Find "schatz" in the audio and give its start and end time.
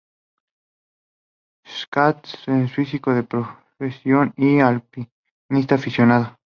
1.63-2.47